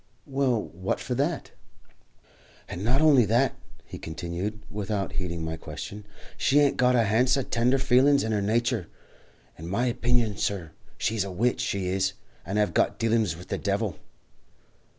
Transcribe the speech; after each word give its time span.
"Well, 0.25 0.59
what 0.69 0.99
for 0.99 1.13
that?" 1.13 1.51
"And 2.67 2.83
not 2.83 3.01
honly 3.01 3.23
that," 3.25 3.53
he 3.85 3.99
continued, 3.99 4.59
without 4.67 5.11
heeding 5.11 5.45
my 5.45 5.57
question, 5.57 6.07
"she 6.37 6.57
hain't 6.57 6.73
a 6.73 6.77
got 6.77 6.95
a 6.95 7.03
hounce 7.03 7.37
of 7.37 7.51
tender 7.51 7.77
feelin's 7.77 8.23
in 8.23 8.31
her 8.31 8.41
natur. 8.41 8.87
In 9.59 9.67
my 9.69 9.85
opinion, 9.85 10.37
sur, 10.37 10.71
she's 10.97 11.23
a 11.23 11.29
witch, 11.29 11.61
she 11.61 11.85
is, 11.87 12.13
and 12.47 12.57
hev 12.57 12.73
got 12.73 12.97
dealin's 12.97 13.35
with 13.37 13.49
the 13.49 13.59
devil." 13.59 13.95